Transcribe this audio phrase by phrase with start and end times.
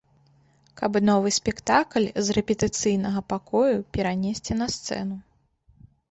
[0.79, 5.15] Каб новы спектакль з рэпетыцыйнага пакоя перанесці на сцэну.